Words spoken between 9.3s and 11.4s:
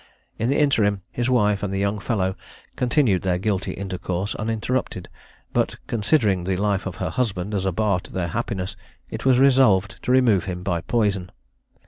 resolved to remove him by poison.